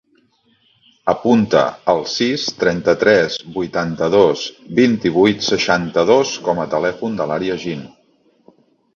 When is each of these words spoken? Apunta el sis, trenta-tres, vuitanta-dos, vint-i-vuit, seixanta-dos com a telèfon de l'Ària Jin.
Apunta 1.11 1.59
el 1.91 1.99
sis, 2.13 2.45
trenta-tres, 2.63 3.35
vuitanta-dos, 3.57 4.45
vint-i-vuit, 4.79 5.43
seixanta-dos 5.49 6.31
com 6.47 6.63
a 6.63 6.65
telèfon 6.73 7.21
de 7.21 7.29
l'Ària 7.33 7.59
Jin. 7.65 7.85